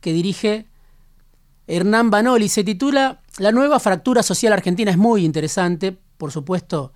que 0.00 0.12
dirige 0.12 0.66
Hernán 1.68 2.10
Banoli. 2.10 2.48
Se 2.48 2.64
titula 2.64 3.20
La 3.36 3.52
nueva 3.52 3.78
fractura 3.78 4.24
social 4.24 4.52
argentina. 4.52 4.90
Es 4.90 4.98
muy 4.98 5.24
interesante, 5.24 5.96
por 6.16 6.32
supuesto, 6.32 6.92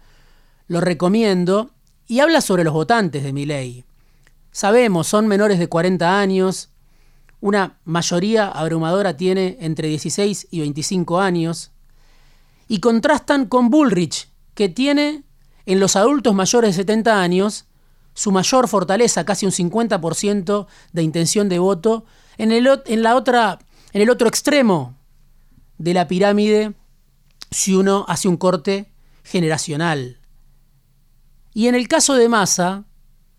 lo 0.73 0.81
recomiendo. 0.81 1.71
Y 2.09 2.21
habla 2.21 2.41
sobre 2.41 2.65
los 2.65 2.73
votantes 2.73 3.23
de 3.23 3.33
mi 3.33 3.47
ley. 3.47 3.85
Sabemos, 4.51 5.07
son 5.07 5.29
menores 5.29 5.59
de 5.59 5.69
40 5.69 6.19
años. 6.19 6.71
Una 7.41 7.79
mayoría 7.85 8.49
abrumadora 8.49 9.17
tiene 9.17 9.59
entre 9.61 9.89
16 9.89 10.49
y 10.51 10.61
25 10.61 11.21
años. 11.21 11.71
Y 12.69 12.81
contrastan 12.81 13.47
con 13.47 13.71
Bullrich, 13.71 14.29
que 14.55 14.69
tiene 14.69 15.25
en 15.67 15.79
los 15.79 15.95
adultos 15.95 16.35
mayores 16.35 16.77
de 16.77 16.83
70 16.83 17.21
años 17.21 17.67
su 18.15 18.33
mayor 18.33 18.69
fortaleza, 18.69 19.25
casi 19.25 19.47
un 19.47 19.53
50% 19.53 20.67
de 20.93 21.03
intención 21.03 21.49
de 21.49 21.59
voto, 21.59 22.05
en 22.39 22.53
el, 22.53 22.69
en 22.87 23.03
la 23.03 23.15
otra, 23.17 23.59
en 23.93 24.03
el 24.03 24.11
otro 24.11 24.29
extremo 24.29 24.97
de 25.79 25.95
la 25.95 26.09
pirámide, 26.09 26.75
si 27.51 27.75
uno 27.75 28.05
hace 28.09 28.29
un 28.29 28.37
corte 28.37 28.91
generacional. 29.23 30.19
Y 31.55 31.69
en 31.69 31.75
el 31.75 31.89
caso 31.89 32.15
de 32.15 32.29
Massa, 32.29 32.85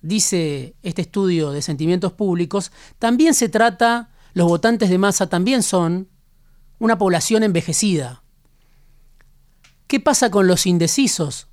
dice 0.02 0.76
este 0.84 1.02
estudio 1.02 1.52
de 1.52 1.62
sentimientos 1.62 2.14
públicos, 2.14 2.72
también 3.00 3.34
se 3.34 3.50
trata, 3.50 4.12
los 4.34 4.48
votantes 4.48 4.90
de 4.90 4.98
Massa 4.98 5.28
también 5.28 5.64
son 5.64 6.10
una 6.80 6.98
población 6.98 7.44
envejecida. 7.44 8.24
¿Qué 9.88 10.00
pasa 10.00 10.30
con 10.30 10.48
los 10.48 10.66
indecisos? 10.66 11.48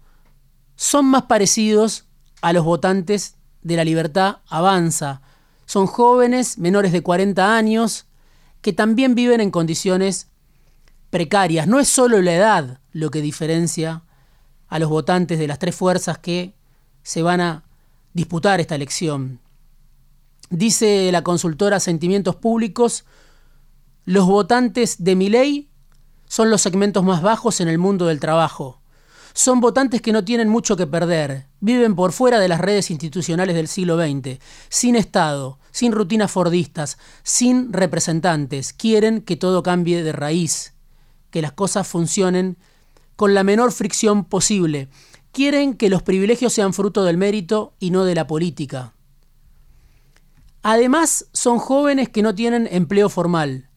Son 0.76 1.06
más 1.06 1.24
parecidos 1.24 2.06
a 2.42 2.52
los 2.52 2.64
votantes 2.64 3.36
de 3.62 3.76
la 3.76 3.84
libertad 3.84 4.38
avanza. 4.48 5.22
Son 5.66 5.86
jóvenes 5.86 6.58
menores 6.58 6.92
de 6.92 7.02
40 7.02 7.56
años 7.56 8.06
que 8.60 8.72
también 8.72 9.14
viven 9.14 9.40
en 9.40 9.50
condiciones 9.50 10.28
precarias. 11.10 11.66
No 11.66 11.78
es 11.80 11.88
solo 11.88 12.20
la 12.22 12.34
edad 12.34 12.80
lo 12.92 13.10
que 13.10 13.20
diferencia 13.20 14.04
a 14.70 14.78
los 14.78 14.88
votantes 14.88 15.38
de 15.38 15.46
las 15.46 15.58
tres 15.58 15.74
fuerzas 15.74 16.18
que 16.18 16.54
se 17.02 17.22
van 17.22 17.40
a 17.40 17.64
disputar 18.14 18.60
esta 18.60 18.76
elección. 18.76 19.40
Dice 20.48 21.10
la 21.12 21.22
consultora 21.22 21.80
Sentimientos 21.80 22.36
Públicos, 22.36 23.04
los 24.04 24.26
votantes 24.26 25.04
de 25.04 25.14
mi 25.16 25.28
ley 25.28 25.68
son 26.26 26.50
los 26.50 26.62
segmentos 26.62 27.04
más 27.04 27.20
bajos 27.20 27.60
en 27.60 27.68
el 27.68 27.78
mundo 27.78 28.06
del 28.06 28.20
trabajo. 28.20 28.80
Son 29.32 29.60
votantes 29.60 30.00
que 30.00 30.12
no 30.12 30.24
tienen 30.24 30.48
mucho 30.48 30.76
que 30.76 30.86
perder, 30.86 31.46
viven 31.60 31.94
por 31.94 32.12
fuera 32.12 32.40
de 32.40 32.48
las 32.48 32.60
redes 32.60 32.90
institucionales 32.90 33.54
del 33.54 33.68
siglo 33.68 33.96
XX, 33.96 34.40
sin 34.68 34.96
Estado, 34.96 35.58
sin 35.70 35.92
rutinas 35.92 36.30
fordistas, 36.30 36.98
sin 37.22 37.72
representantes, 37.72 38.72
quieren 38.72 39.20
que 39.20 39.36
todo 39.36 39.62
cambie 39.62 40.02
de 40.02 40.12
raíz, 40.12 40.74
que 41.30 41.42
las 41.42 41.52
cosas 41.52 41.86
funcionen 41.86 42.56
con 43.20 43.34
la 43.34 43.44
menor 43.44 43.70
fricción 43.70 44.24
posible, 44.24 44.88
quieren 45.30 45.74
que 45.74 45.90
los 45.90 46.02
privilegios 46.02 46.54
sean 46.54 46.72
fruto 46.72 47.04
del 47.04 47.18
mérito 47.18 47.74
y 47.78 47.90
no 47.90 48.06
de 48.06 48.14
la 48.14 48.26
política. 48.26 48.94
Además, 50.62 51.26
son 51.34 51.58
jóvenes 51.58 52.08
que 52.08 52.22
no 52.22 52.34
tienen 52.34 52.66
empleo 52.72 53.10
formal, 53.10 53.68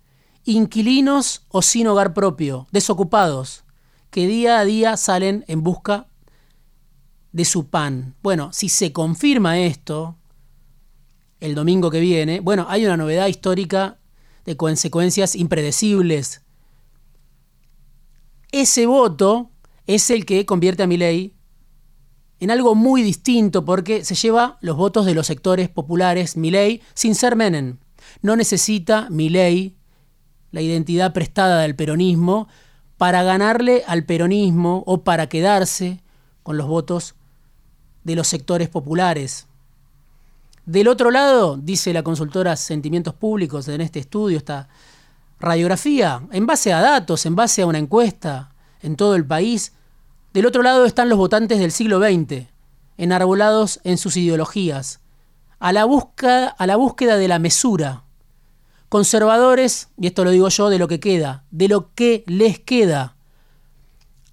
inquilinos 0.45 1.43
o 1.49 1.61
sin 1.61 1.87
hogar 1.87 2.13
propio, 2.13 2.67
desocupados, 2.71 3.65
que 4.11 4.27
día 4.27 4.59
a 4.59 4.63
día 4.63 4.95
salen 4.95 5.43
en 5.49 5.61
busca 5.61 6.07
de 7.33 7.43
su 7.43 7.67
pan. 7.67 8.15
Bueno, 8.23 8.53
si 8.53 8.69
se 8.69 8.93
confirma 8.93 9.59
esto 9.59 10.15
el 11.41 11.53
domingo 11.53 11.91
que 11.91 11.99
viene, 11.99 12.39
bueno, 12.39 12.65
hay 12.69 12.85
una 12.85 12.95
novedad 12.95 13.27
histórica 13.27 13.99
de 14.45 14.55
consecuencias 14.55 15.35
impredecibles. 15.35 16.43
Ese 18.53 18.85
voto 18.85 19.49
es 19.87 20.11
el 20.11 20.27
que 20.27 20.45
convierte 20.45 20.83
a 20.83 20.87
ley 20.87 21.33
en 22.39 22.51
algo 22.51 22.75
muy 22.75 23.01
distinto 23.01 23.65
porque 23.65 24.05
se 24.05 24.13
lleva 24.13 24.59
los 24.61 24.77
votos 24.77 25.07
de 25.07 25.15
los 25.15 25.25
sectores 25.25 25.69
populares 25.69 26.37
ley 26.37 26.79
sin 26.93 27.15
ser 27.15 27.35
Menem. 27.35 27.79
No 28.21 28.35
necesita 28.35 29.07
ley 29.09 29.75
la 30.51 30.61
identidad 30.61 31.13
prestada 31.13 31.61
del 31.61 31.75
peronismo 31.75 32.47
para 32.97 33.23
ganarle 33.23 33.83
al 33.87 34.05
peronismo 34.05 34.83
o 34.85 35.03
para 35.03 35.29
quedarse 35.29 36.03
con 36.43 36.55
los 36.55 36.67
votos 36.67 37.15
de 38.03 38.15
los 38.15 38.27
sectores 38.27 38.69
populares. 38.69 39.47
Del 40.67 40.89
otro 40.89 41.09
lado, 41.09 41.57
dice 41.57 41.91
la 41.91 42.03
consultora 42.03 42.55
Sentimientos 42.55 43.15
Públicos 43.15 43.67
en 43.67 43.81
este 43.81 43.97
estudio, 43.97 44.37
esta 44.37 44.69
radiografía, 45.43 46.21
en 46.31 46.45
base 46.45 46.73
a 46.73 46.79
datos, 46.79 47.25
en 47.25 47.35
base 47.35 47.61
a 47.61 47.67
una 47.67 47.77
encuesta 47.77 48.53
en 48.81 48.95
todo 48.95 49.15
el 49.15 49.25
país, 49.25 49.73
del 50.33 50.45
otro 50.45 50.63
lado 50.63 50.85
están 50.85 51.09
los 51.09 51.17
votantes 51.17 51.59
del 51.59 51.71
siglo 51.71 51.99
XX, 51.99 52.47
enarbolados 52.97 53.79
en 53.83 53.97
sus 53.97 54.17
ideologías, 54.17 55.01
a 55.59 55.71
la, 55.73 55.85
búsqueda, 55.85 56.47
a 56.47 56.65
la 56.65 56.75
búsqueda 56.75 57.17
de 57.17 57.27
la 57.27 57.39
mesura, 57.39 58.03
conservadores, 58.89 59.89
y 59.97 60.07
esto 60.07 60.23
lo 60.23 60.31
digo 60.31 60.49
yo, 60.49 60.69
de 60.69 60.79
lo 60.79 60.87
que 60.87 60.99
queda, 60.99 61.43
de 61.51 61.67
lo 61.67 61.93
que 61.93 62.23
les 62.25 62.59
queda. 62.59 63.15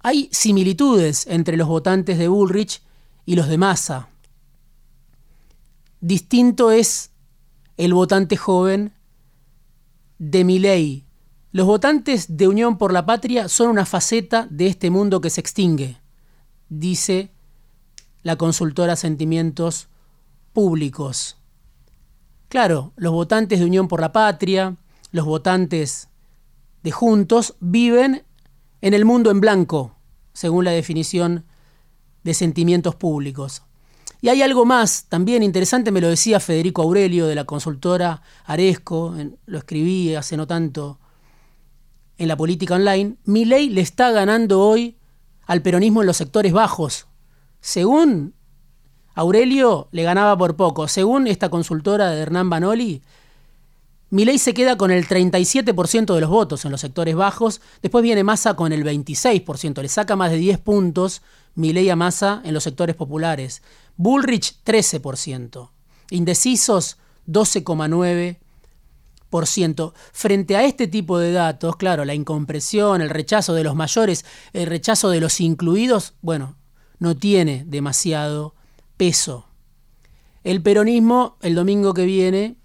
Hay 0.01 0.29
similitudes 0.31 1.27
entre 1.27 1.57
los 1.57 1.67
votantes 1.67 2.17
de 2.17 2.27
Bullrich 2.27 2.81
y 3.25 3.35
los 3.35 3.47
de 3.47 3.57
Massa. 3.57 4.09
Distinto 5.99 6.71
es 6.71 7.11
el 7.77 7.93
votante 7.93 8.37
joven 8.37 8.93
de 10.21 10.43
Milley. 10.43 11.03
Los 11.51 11.65
votantes 11.65 12.37
de 12.37 12.47
Unión 12.47 12.77
por 12.77 12.93
la 12.93 13.07
Patria 13.07 13.49
son 13.49 13.69
una 13.69 13.87
faceta 13.87 14.47
de 14.51 14.67
este 14.67 14.91
mundo 14.91 15.19
que 15.19 15.31
se 15.31 15.41
extingue, 15.41 15.97
dice 16.69 17.31
la 18.21 18.35
consultora 18.35 18.95
Sentimientos 18.95 19.89
Públicos. 20.53 21.37
Claro, 22.49 22.93
los 22.97 23.11
votantes 23.13 23.59
de 23.59 23.65
Unión 23.65 23.87
por 23.87 23.99
la 23.99 24.11
Patria, 24.11 24.77
los 25.11 25.25
votantes 25.25 26.09
de 26.83 26.91
Juntos, 26.91 27.55
viven 27.59 28.23
en 28.81 28.93
el 28.93 29.05
mundo 29.05 29.31
en 29.31 29.41
blanco, 29.41 29.95
según 30.33 30.65
la 30.65 30.71
definición 30.71 31.45
de 32.23 32.35
sentimientos 32.35 32.93
públicos. 32.93 33.63
Y 34.21 34.29
hay 34.29 34.43
algo 34.43 34.65
más, 34.65 35.05
también 35.09 35.41
interesante, 35.41 35.91
me 35.91 35.99
lo 35.99 36.07
decía 36.07 36.39
Federico 36.39 36.83
Aurelio 36.83 37.25
de 37.25 37.33
la 37.33 37.45
consultora 37.45 38.21
Aresco, 38.45 39.15
lo 39.47 39.57
escribí 39.57 40.13
hace 40.13 40.37
no 40.37 40.45
tanto 40.45 40.99
en 42.19 42.27
la 42.27 42.37
política 42.37 42.75
online, 42.75 43.15
mi 43.25 43.45
ley 43.45 43.69
le 43.69 43.81
está 43.81 44.11
ganando 44.11 44.61
hoy 44.61 44.95
al 45.47 45.63
peronismo 45.63 46.01
en 46.01 46.07
los 46.07 46.17
sectores 46.17 46.53
bajos. 46.53 47.07
Según 47.61 48.35
Aurelio 49.15 49.87
le 49.91 50.03
ganaba 50.03 50.37
por 50.37 50.55
poco. 50.55 50.87
Según 50.87 51.27
esta 51.27 51.49
consultora 51.49 52.11
de 52.11 52.21
Hernán 52.21 52.49
Banoli, 52.49 53.01
Milei 54.11 54.37
se 54.39 54.53
queda 54.53 54.77
con 54.77 54.91
el 54.91 55.07
37% 55.07 56.13
de 56.13 56.19
los 56.19 56.29
votos 56.29 56.65
en 56.65 56.71
los 56.71 56.81
sectores 56.81 57.15
bajos, 57.15 57.61
después 57.81 58.03
viene 58.03 58.25
Massa 58.25 58.55
con 58.55 58.73
el 58.73 58.83
26%, 58.83 59.81
le 59.81 59.87
saca 59.87 60.17
más 60.17 60.31
de 60.31 60.37
10 60.37 60.59
puntos 60.59 61.21
Milei 61.55 61.89
a 61.89 61.95
Massa 61.95 62.41
en 62.43 62.53
los 62.53 62.63
sectores 62.63 62.97
populares. 62.97 63.61
Bullrich 63.95 64.57
13%, 64.65 65.69
indecisos 66.09 66.97
12,9%. 67.25 69.93
Frente 70.11 70.57
a 70.57 70.65
este 70.65 70.87
tipo 70.87 71.17
de 71.17 71.31
datos, 71.31 71.77
claro, 71.77 72.03
la 72.03 72.13
incompresión, 72.13 73.01
el 73.01 73.09
rechazo 73.09 73.53
de 73.53 73.63
los 73.63 73.75
mayores, 73.75 74.25
el 74.51 74.67
rechazo 74.67 75.09
de 75.09 75.21
los 75.21 75.39
incluidos, 75.39 76.15
bueno, 76.21 76.57
no 76.99 77.15
tiene 77.15 77.63
demasiado 77.65 78.55
peso. 78.97 79.47
El 80.43 80.61
peronismo, 80.61 81.37
el 81.41 81.55
domingo 81.55 81.93
que 81.93 82.05
viene, 82.05 82.57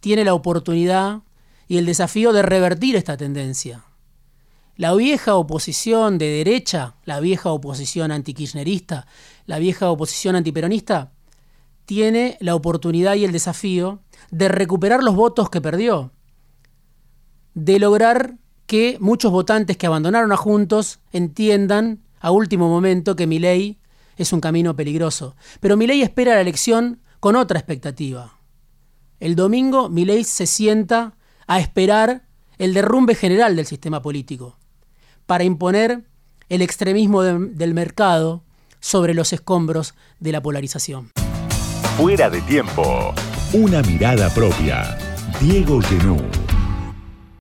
tiene 0.00 0.24
la 0.24 0.34
oportunidad 0.34 1.20
y 1.68 1.78
el 1.78 1.86
desafío 1.86 2.32
de 2.32 2.42
revertir 2.42 2.96
esta 2.96 3.16
tendencia. 3.16 3.84
La 4.76 4.94
vieja 4.94 5.36
oposición 5.36 6.18
de 6.18 6.26
derecha, 6.26 6.94
la 7.04 7.20
vieja 7.20 7.50
oposición 7.50 8.10
antikirchnerista, 8.10 9.06
la 9.46 9.58
vieja 9.58 9.90
oposición 9.90 10.36
antiperonista, 10.36 11.12
tiene 11.84 12.38
la 12.40 12.54
oportunidad 12.54 13.14
y 13.14 13.24
el 13.24 13.32
desafío 13.32 14.00
de 14.30 14.48
recuperar 14.48 15.02
los 15.02 15.14
votos 15.14 15.50
que 15.50 15.60
perdió, 15.60 16.12
de 17.54 17.78
lograr 17.78 18.36
que 18.66 18.96
muchos 19.00 19.32
votantes 19.32 19.76
que 19.76 19.86
abandonaron 19.86 20.32
a 20.32 20.36
Juntos 20.36 21.00
entiendan 21.12 22.02
a 22.20 22.30
último 22.30 22.68
momento 22.68 23.16
que 23.16 23.26
Milei 23.26 23.78
es 24.16 24.32
un 24.32 24.40
camino 24.40 24.76
peligroso. 24.76 25.34
Pero 25.60 25.76
Milei 25.76 26.02
espera 26.02 26.34
la 26.34 26.40
elección 26.40 27.00
con 27.18 27.36
otra 27.36 27.58
expectativa. 27.58 28.39
El 29.20 29.36
domingo 29.36 29.90
Milei 29.90 30.24
se 30.24 30.46
sienta 30.46 31.14
a 31.46 31.60
esperar 31.60 32.22
el 32.56 32.72
derrumbe 32.72 33.14
general 33.14 33.54
del 33.54 33.66
sistema 33.66 34.00
político 34.00 34.56
para 35.26 35.44
imponer 35.44 36.04
el 36.48 36.62
extremismo 36.62 37.22
del 37.22 37.74
mercado 37.74 38.42
sobre 38.80 39.12
los 39.12 39.34
escombros 39.34 39.94
de 40.20 40.32
la 40.32 40.42
polarización. 40.42 41.10
Fuera 41.98 42.30
de 42.30 42.40
tiempo. 42.42 43.14
Una 43.52 43.82
mirada 43.82 44.30
propia. 44.30 44.96
Diego 45.38 45.80
Genú. 45.82 46.16